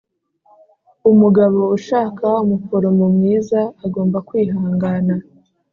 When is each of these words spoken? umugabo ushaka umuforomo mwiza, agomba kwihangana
umugabo 1.11 1.59
ushaka 1.77 2.25
umuforomo 2.43 3.05
mwiza, 3.15 3.59
agomba 3.85 4.17
kwihangana 4.27 5.15